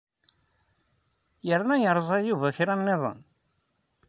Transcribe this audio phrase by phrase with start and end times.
[1.47, 3.19] Yerna yerẓa Yuba kra nniḍen?